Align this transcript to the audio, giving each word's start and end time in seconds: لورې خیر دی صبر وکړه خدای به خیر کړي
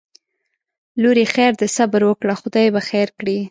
لورې 1.01 1.25
خیر 1.33 1.51
دی 1.59 1.67
صبر 1.77 2.01
وکړه 2.05 2.33
خدای 2.41 2.67
به 2.73 2.81
خیر 2.89 3.09
کړي 3.19 3.39